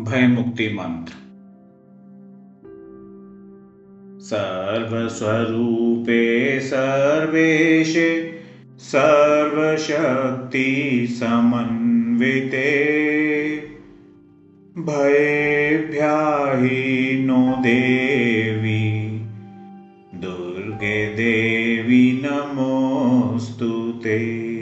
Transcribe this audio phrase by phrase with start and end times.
[0.00, 1.12] भय मुक्ति मंत्र
[4.20, 8.40] सर्वस्वरूपे सर्वेशे
[8.78, 12.70] सर्वशक्ति समन्विते।
[14.78, 16.78] भयेभ्याहि
[17.26, 19.10] नो देवी
[20.14, 24.57] दुर्गे देवी नमोऽस्तु ते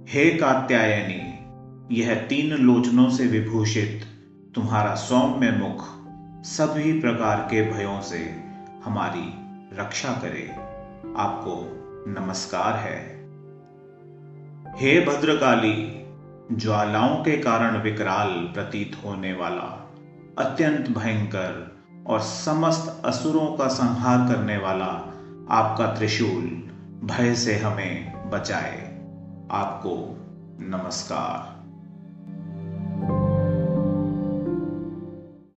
[0.09, 1.39] हे कात्यायनी,
[2.01, 4.01] यह तीन लोचनों से विभूषित
[4.55, 5.85] तुम्हारा सौम्य मुख
[6.45, 8.45] सभी प्रकार के भयों से
[8.85, 9.35] हमारी
[9.77, 10.51] रक्षा करे।
[11.17, 11.67] आपको
[12.11, 13.01] नमस्कार है।
[14.77, 16.05] हे भद्रकाली,
[16.57, 19.87] ज्वालाओं के कारण विकराल प्रतीत होने वाला
[20.39, 25.15] अत्यंत भयंकर और समस्त असुरों का संहार करने वाला
[25.51, 26.71] आपका त्रिशूल
[27.05, 28.99] भय से हमें बचाए।
[29.51, 30.19] आपको
[30.61, 31.60] नमस्कार।